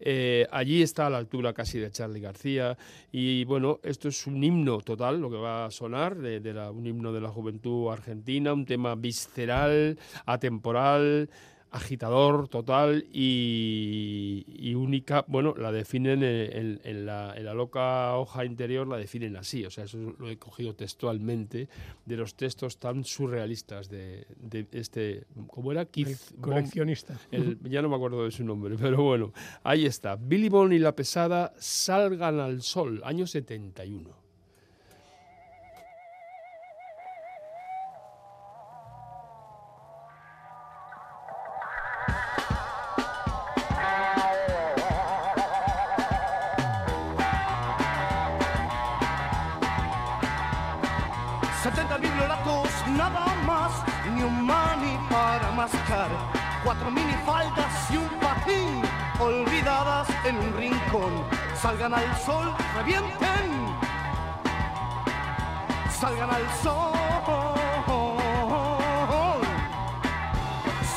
[0.00, 2.76] Eh, allí está a la altura casi de Charlie García.
[3.12, 6.40] Y bueno, esto es un himno total, lo que va a sonar, de,
[6.70, 11.28] un himno de la juventud argentina, un tema visceral, atemporal,
[11.74, 15.24] agitador total y, y única.
[15.28, 19.64] Bueno, la definen en, en- en la, en la loca hoja interior, la definen así.
[19.64, 21.68] O sea, eso lo he cogido textualmente
[22.06, 25.24] de los textos tan surrealistas de, de este.
[25.48, 25.84] ¿Cómo era?
[25.84, 27.18] Keith coleccionista.
[27.30, 30.16] el- ya no me acuerdo de su nombre, pero bueno, ahí está.
[30.16, 34.23] Billy Bond y la pesada salgan al sol, año 71.
[61.60, 63.46] Salgan al sol, revienten.
[66.00, 66.92] Salgan al sol.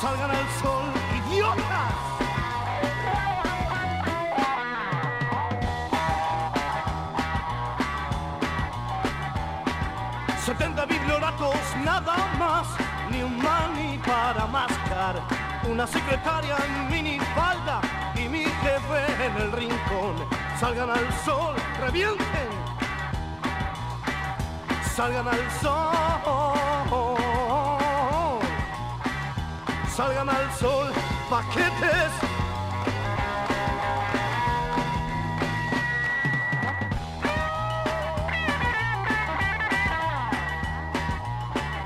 [0.02, 0.86] Salgan al sol,
[1.18, 1.94] idiotas.
[10.46, 12.68] Setenta biblioratos, nada más,
[13.10, 15.37] ni un mani para mascar.
[15.70, 17.82] Una secretaria en minifalda
[18.16, 20.16] y mi jefe en el rincón.
[20.60, 22.50] Salgan al sol, revienten.
[24.96, 25.92] Salgan al sol.
[29.96, 30.92] Salgan al sol,
[31.30, 32.12] paquetes.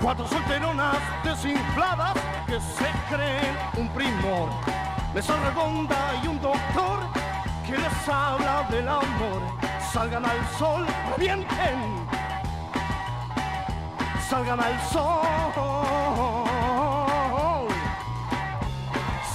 [0.02, 4.49] Cuatro solteronas desinfladas que se creen un primor.
[5.14, 6.99] Mesa redonda y un doctor
[7.66, 9.41] que les habla del amor.
[9.93, 11.78] Salgan al sol, revienten.
[14.30, 15.22] Salgan al sol.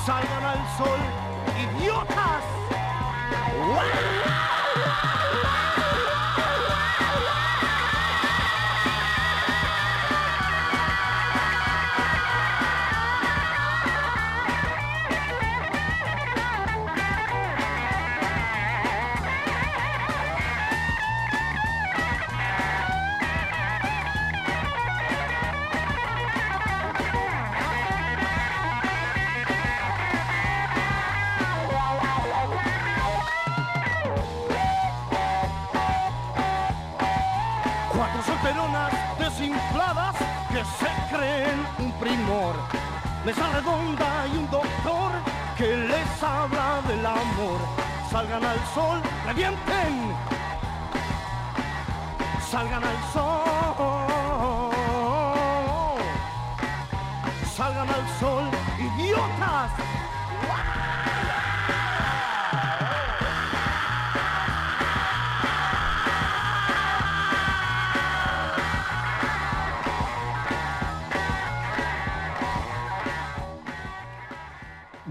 [0.04, 1.00] Salgan al sol,
[1.64, 2.44] idiotas.
[37.96, 40.14] Cuatro solteronas desinfladas
[40.50, 42.54] que se creen un primor.
[43.24, 45.12] Mesa redonda y un doctor
[45.56, 47.58] que les habla del amor.
[48.10, 50.14] Salgan al sol, revienten.
[52.50, 53.56] Salgan al sol.
[57.56, 58.44] Salgan al sol,
[58.78, 59.70] idiotas.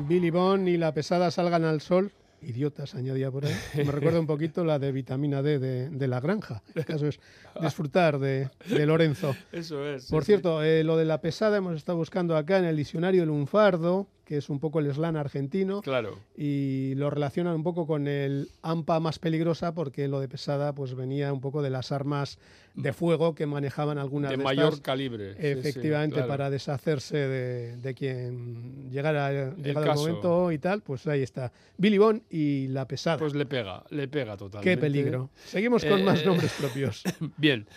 [0.07, 2.11] Billy Bond y la pesada salgan al sol.
[2.41, 3.53] Idiotas, añadía por ahí.
[3.75, 6.61] Me recuerda un poquito la de vitamina D de, de la granja.
[6.75, 7.19] El caso es
[7.59, 9.35] disfrutar de, de Lorenzo.
[9.51, 10.05] Eso es.
[10.11, 14.05] Por cierto, eh, lo de la pesada hemos estado buscando acá en el diccionario lunfardo
[14.25, 15.81] que es un poco el slam argentino.
[15.81, 16.19] Claro.
[16.35, 20.95] Y lo relacionan un poco con el AMPA más peligrosa porque lo de pesada pues
[20.95, 22.39] venía un poco de las armas
[22.73, 25.33] de fuego que manejaban algunas de, de mayor estas, calibre.
[25.33, 26.27] sí, sí, efectivamente claro.
[26.27, 31.51] para deshacerse de, de quien llegara llegado el, momento y tal, pues ahí está.
[31.77, 33.17] Billy Bond y la pesada.
[33.17, 34.69] Pues le pega, le pega totalmente.
[34.69, 35.29] Qué peligro.
[35.45, 37.03] Seguimos con Eh, más nombres propios.
[37.37, 37.67] Bien,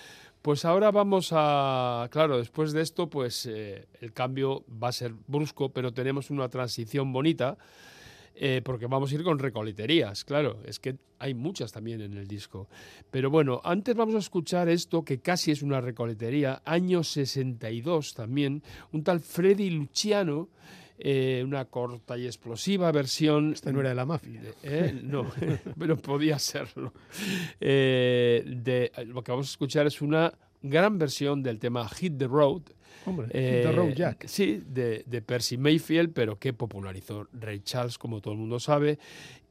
[0.43, 5.13] pues ahora vamos a, claro, después de esto, pues eh, el cambio va a ser
[5.27, 7.59] brusco, pero tenemos una transición bonita,
[8.35, 12.29] eh, porque vamos a ir con recoleterías, claro, es que hay muchas también en el
[12.29, 12.69] disco.
[13.11, 18.63] Pero bueno, antes vamos a escuchar esto, que casi es una recoletería, año 62 también,
[18.93, 20.49] un tal Freddy Luciano,
[20.99, 24.41] eh, una corta y explosiva versión Este no era de la mafia.
[24.63, 24.99] ¿Eh?
[25.03, 25.27] No,
[25.79, 26.93] pero podía serlo.
[27.61, 30.33] Eh, de, lo que vamos a escuchar es una
[30.63, 32.63] gran versión del tema Hit the Road.
[33.07, 34.27] Hombre, eh, The Road Jack.
[34.27, 38.99] Sí, de, de Percy Mayfield, pero que popularizó Ray Charles, como todo el mundo sabe.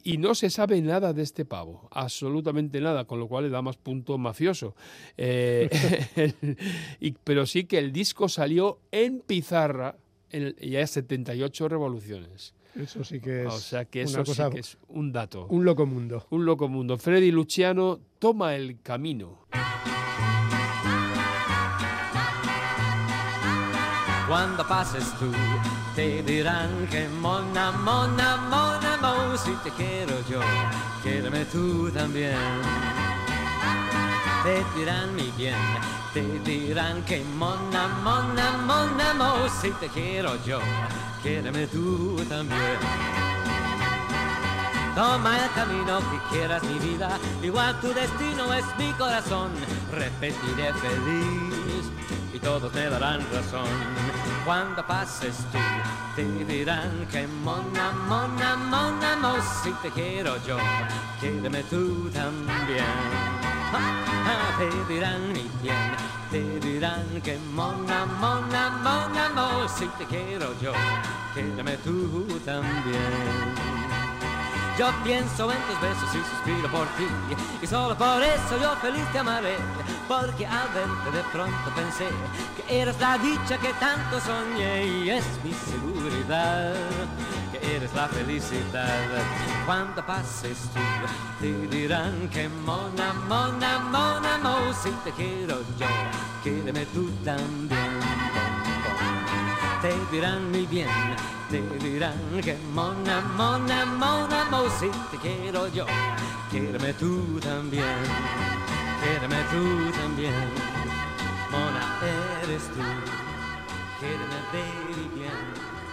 [0.04, 3.62] Y no se sabe nada de este pavo, absolutamente nada, con lo cual le da
[3.62, 4.76] más punto mafioso.
[5.18, 5.70] Eh,
[7.02, 9.98] y- pero sí que el disco salió en pizarra
[10.32, 12.54] en el- y hay 78 revoluciones.
[12.76, 15.48] Eso sí que es o sea que eso cosa, sí que es un dato.
[15.48, 16.28] un loco mundo.
[16.30, 16.98] Un loco mundo.
[16.98, 19.40] Freddy Luciano toma el camino.
[24.28, 25.32] Cuando pases tú,
[25.96, 30.42] te dirán que mona, mona, mona, mo, si te quiero yo,
[31.02, 32.36] quiéreme tú también.
[34.48, 35.58] Te dirán mi bien,
[36.14, 40.62] te dirán que mona, mona, mona, mo, si te quiero yo,
[41.22, 42.80] quiéreme tú también.
[44.96, 49.52] Toma el camino que quieras mi vida, igual tu destino es mi corazón.
[49.92, 51.92] Repetiré feliz
[52.34, 53.68] y todos me darán razón.
[54.46, 55.60] Cuando pases tú,
[56.16, 60.58] te dirán que mona, mona, mona, mo, si te quiero yo,
[61.20, 63.37] quiéreme tú también.
[64.58, 65.92] Te dirán mi bien,
[66.32, 70.74] te dirán que mona, mona, mona, mo, si te quiero yo,
[71.36, 73.78] quiéreme tú también.
[74.80, 77.08] Yo pienso en tus besos y suspiro por ti
[77.64, 79.56] Y solo por eso yo feliz te amaré
[80.08, 82.08] Porque al verte de pronto pensé
[82.56, 86.76] Que eres la dicha que tanto soñé Y es mi seguridad
[87.68, 89.10] Que eres la felicidad.
[89.66, 90.80] Cuando pases tú
[91.42, 95.88] Te dirán que mona, mona, mona, mo Si te quiero yo
[96.44, 98.00] Quédeme tú también.
[99.82, 100.90] Te dirán mi bien,
[101.52, 105.86] te dirán que mona, mona, mona, mo, si te quiero yo,
[106.50, 107.86] quiéreme tú también,
[109.04, 110.34] quiéreme tú también,
[111.52, 112.00] mona
[112.44, 112.82] eres tú,
[114.00, 115.87] quiéreme baby bien.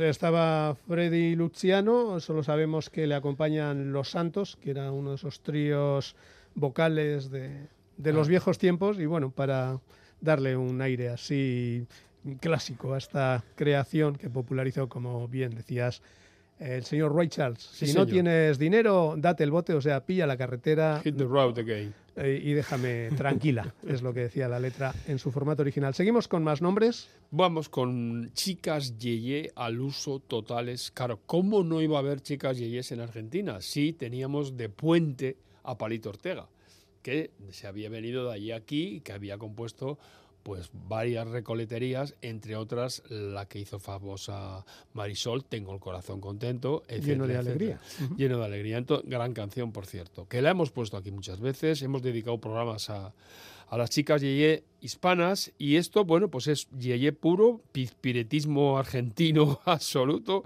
[0.00, 5.40] Estaba Freddy Luciano, solo sabemos que le acompañan Los Santos, que era uno de esos
[5.40, 6.16] tríos
[6.54, 9.78] vocales de, de los viejos tiempos, y bueno, para
[10.20, 11.86] darle un aire así
[12.40, 16.02] clásico a esta creación que popularizó, como bien decías,
[16.64, 17.60] el señor Ray Charles.
[17.62, 21.24] Sí, si no tienes dinero, date el bote, o sea, pilla la carretera Hit the
[21.24, 21.92] road again.
[22.16, 25.94] eh, y déjame tranquila, es lo que decía la letra en su formato original.
[25.94, 27.08] Seguimos con más nombres.
[27.30, 30.90] Vamos con chicas yeye al uso totales.
[30.90, 33.60] Claro, ¿cómo no iba a haber chicas yeyes en Argentina?
[33.60, 36.48] Sí, teníamos de puente a Palito Ortega,
[37.02, 39.98] que se había venido de allí aquí y que había compuesto
[40.44, 47.26] pues varias recoleterías, entre otras la que hizo famosa Marisol, Tengo el corazón contento, Lleno
[47.26, 47.80] de alegría.
[47.82, 48.16] etcétera.
[48.16, 48.78] Lleno de alegría.
[48.78, 52.88] Ento- gran canción, por cierto, que la hemos puesto aquí muchas veces, hemos dedicado programas
[52.90, 53.12] a,
[53.68, 60.44] a las chicas yeye hispanas y esto, bueno, pues es yeye puro, pispiretismo argentino absoluto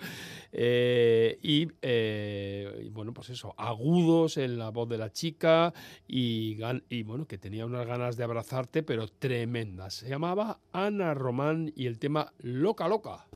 [0.52, 5.74] eh, y, eh, y, bueno, pues eso, agudos en la voz de la chica
[6.06, 6.56] y,
[6.88, 9.94] y bueno, que tenía unas ganas de abrazarte, pero tremendas.
[9.94, 13.26] Se llamaba Ana Román y el tema Loca Loca.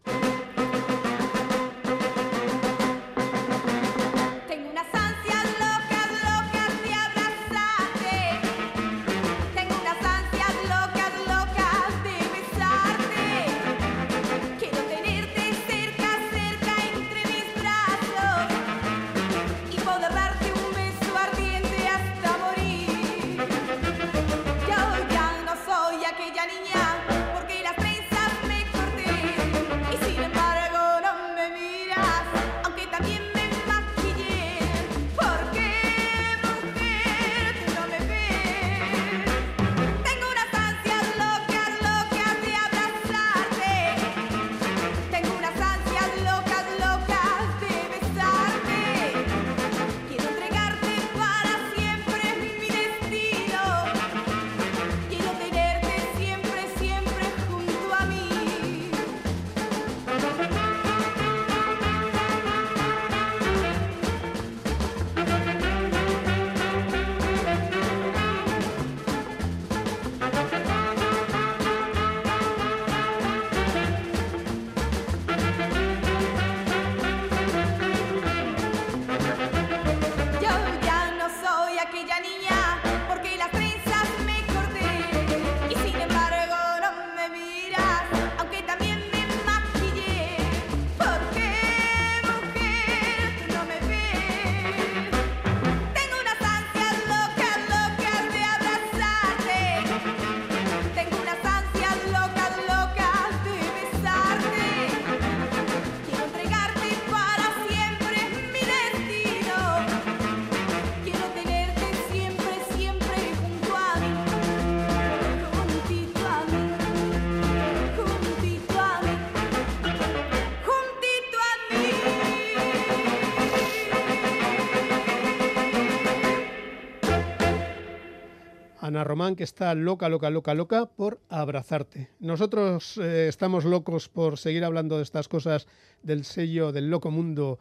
[128.93, 132.11] Ana Román, que está loca, loca, loca, loca por abrazarte.
[132.21, 135.67] Nosotros eh, estamos locos por seguir hablando de estas cosas
[136.03, 137.59] del sello del loco mundo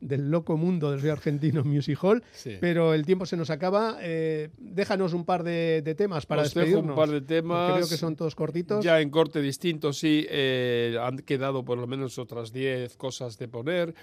[0.00, 2.56] del loco mundo del sello argentino Music Hall, Sí.
[2.60, 3.96] pero el tiempo se nos acaba.
[4.00, 6.90] Eh, déjanos un par de, de temas para Os dejo despedirnos.
[6.90, 7.74] un par de temas.
[7.76, 8.84] Creo que son todos cortitos.
[8.84, 10.26] Ya en corte distinto, sí.
[10.28, 13.94] eh, han quedado por lo menos otras 10 cosas de poner.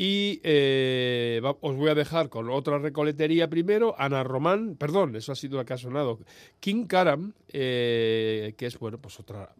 [0.00, 3.96] Y eh, va- os voy a dejar con otra recoletería primero.
[3.98, 6.20] Ana Román, perdón, eso ha sido la que ha sonado.
[6.60, 9.52] King Karam, eh, que es, bueno, pues otra,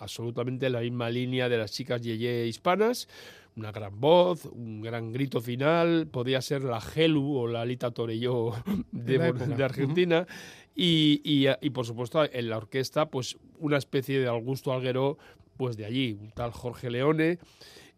[0.00, 3.06] absolutamente la misma línea de las chicas Yeye hispanas.
[3.54, 6.08] Una gran voz, un gran grito final.
[6.08, 8.50] Podía ser la Gelu o la Lita Torelló
[8.90, 9.46] de, época.
[9.46, 10.26] de Argentina.
[10.74, 15.18] Y, y, y, por supuesto en la orquesta, pues una especie de Augusto Alguero,
[15.56, 17.38] pues de allí, un tal Jorge Leone.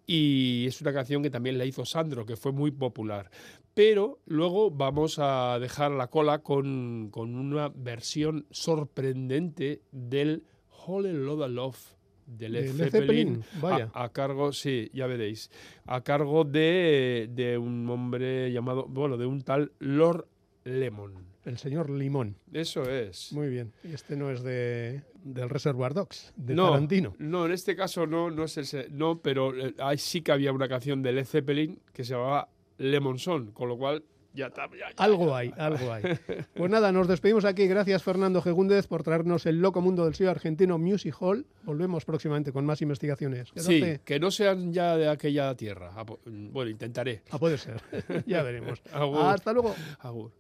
[0.07, 3.31] Y es una canción que también la hizo Sandro, que fue muy popular.
[3.75, 10.45] Pero luego vamos a dejar la cola con, con una versión sorprendente del
[10.87, 11.97] Whole Lotta Love
[12.27, 13.91] de Led Led Zeppelin, Zeppelin, vaya.
[13.95, 15.51] A, a cargo, sí, ya veréis,
[15.85, 20.27] a cargo de, de un hombre llamado, bueno, de un tal Lord
[20.65, 21.27] Lemon.
[21.45, 22.37] El señor Limón.
[22.53, 23.33] Eso es.
[23.33, 23.73] Muy bien.
[23.85, 25.03] Y este no es de
[25.35, 27.15] del Reservoir Dogs, de no, Tarantino.
[27.19, 30.53] No, en este caso no, no es ese, no, pero eh, ahí sí que había
[30.53, 32.49] una canción de Led Zeppelin que se llamaba
[32.79, 34.05] Lemon Son, con lo cual
[34.35, 34.67] ya está.
[34.69, 36.03] ya- ya- Algo hay, algo hay.
[36.55, 37.67] Pues nada, nos despedimos aquí.
[37.67, 41.47] Gracias Fernando Gegúndez por traernos el loco mundo del sello argentino Music Hall.
[41.65, 43.49] Volvemos próximamente con más investigaciones.
[43.57, 45.91] Sí, que no sean ya de aquella tierra.
[46.05, 47.23] Po- Bueno, intentaré.
[47.31, 47.81] Ah, puede ser.
[48.27, 48.83] ya veremos.
[48.93, 49.21] Agur.
[49.23, 49.75] Hasta luego.
[50.01, 50.31] Agur.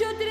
[0.00, 0.27] yücedir.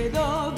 [0.00, 0.49] quedó